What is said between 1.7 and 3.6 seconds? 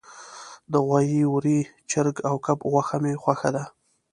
چرګ او کب غوښه می خوښه